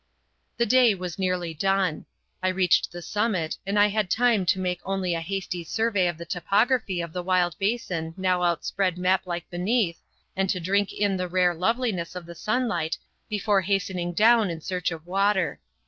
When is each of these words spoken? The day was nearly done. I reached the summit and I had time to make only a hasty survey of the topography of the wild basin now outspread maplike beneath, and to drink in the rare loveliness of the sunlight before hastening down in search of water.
The 0.57 0.65
day 0.65 0.95
was 0.95 1.19
nearly 1.19 1.53
done. 1.53 2.07
I 2.41 2.47
reached 2.47 2.91
the 2.91 3.03
summit 3.03 3.59
and 3.67 3.77
I 3.77 3.85
had 3.89 4.09
time 4.09 4.47
to 4.47 4.57
make 4.59 4.81
only 4.83 5.13
a 5.13 5.21
hasty 5.21 5.63
survey 5.63 6.07
of 6.07 6.17
the 6.17 6.25
topography 6.25 7.01
of 7.01 7.13
the 7.13 7.21
wild 7.21 7.55
basin 7.59 8.15
now 8.17 8.41
outspread 8.41 8.97
maplike 8.97 9.47
beneath, 9.51 10.01
and 10.35 10.49
to 10.49 10.59
drink 10.59 10.91
in 10.91 11.17
the 11.17 11.27
rare 11.27 11.53
loveliness 11.53 12.15
of 12.15 12.25
the 12.25 12.33
sunlight 12.33 12.97
before 13.29 13.61
hastening 13.61 14.11
down 14.11 14.49
in 14.49 14.59
search 14.59 14.89
of 14.89 15.05
water. 15.05 15.59